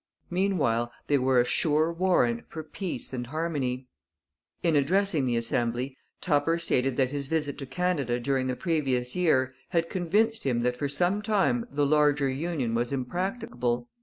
[0.31, 3.85] Meanwhile they were a sure warrant for peace and harmony.
[4.63, 9.53] In addressing the Assembly Tupper stated that his visit to Canada during the previous year
[9.69, 13.87] had convinced him that for some time the larger union was impracticable.